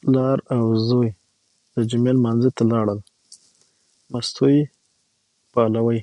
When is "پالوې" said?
5.52-6.00